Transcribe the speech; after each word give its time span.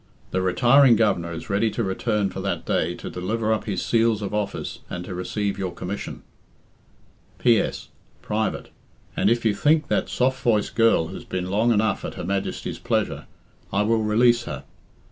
The 0.31 0.41
retiring 0.41 0.95
Governor 0.95 1.31
is 1.31 1.47
ready 1.51 1.69
to 1.69 1.83
return 1.83 2.31
for 2.31 2.39
that 2.41 2.65
day 2.65 2.95
to 2.95 3.07
deliver 3.11 3.53
up 3.53 3.65
his 3.65 3.85
seals 3.85 4.23
of 4.23 4.33
office 4.33 4.79
and 4.89 5.05
to 5.05 5.13
receive 5.13 5.59
your 5.59 5.71
commission." 5.71 6.23
"P. 7.37 7.59
S. 7.59 7.89
Private. 8.23 8.69
And 9.15 9.29
if 9.29 9.45
you 9.45 9.53
think 9.53 9.89
that 9.89 10.09
soft 10.09 10.41
voiced 10.41 10.73
girl 10.73 11.09
has 11.09 11.23
been 11.23 11.51
long 11.51 11.71
enough 11.71 12.03
'At 12.03 12.15
Her 12.15 12.23
Majesty's 12.25 12.79
pleasure,' 12.79 13.27
I 13.71 13.83
will 13.83 14.01
release 14.01 14.45
her. 14.45 14.63